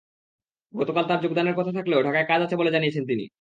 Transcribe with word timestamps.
গতকাল 0.73 1.03
তাঁর 1.07 1.19
যোগদানের 1.21 1.55
কথা 1.55 1.71
থাকলেও 1.71 2.03
ঢাকায় 2.03 2.27
কাজ 2.27 2.39
আছে 2.41 2.55
বলে 2.57 2.71
জানিয়েছেন 2.71 3.03
তিনি। 3.07 3.23